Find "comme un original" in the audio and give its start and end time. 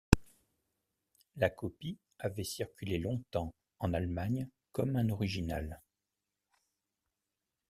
4.73-5.79